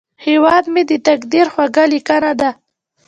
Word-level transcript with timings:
هیواد 0.25 0.63
مې 0.73 0.83
د 0.89 0.93
تقدیر 1.07 1.45
خوږه 1.53 1.83
لیکنه 1.93 2.31
ده 2.39 2.49